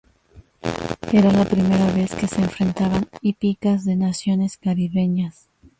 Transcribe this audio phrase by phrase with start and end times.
[1.13, 5.47] Era la primera vez que se enfrentaban hípicas de naciones caribeñas.